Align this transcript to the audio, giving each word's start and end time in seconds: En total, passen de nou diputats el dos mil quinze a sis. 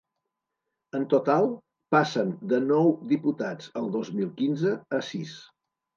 En 0.99 1.03
total, 1.11 1.45
passen 1.95 2.33
de 2.53 2.61
nou 2.71 2.83
diputats 3.15 3.69
el 3.83 3.93
dos 3.97 4.11
mil 4.21 4.35
quinze 4.41 4.73
a 4.99 5.07
sis. 5.11 5.37